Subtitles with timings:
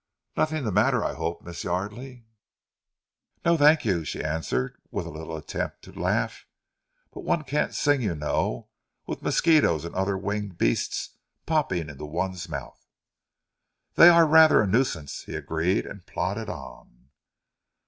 [0.35, 2.25] "Nothing the matter, I hope, Miss Yardely?"
[3.45, 6.47] "No, thank you," she answered with a little attempt to laugh;
[7.13, 8.69] "but one can't sing, you know,
[9.05, 12.83] with mosquitoes and other winged beasts popping into one's mouth."
[13.93, 17.09] "They are rather a nuisance," he agreed and plodded on.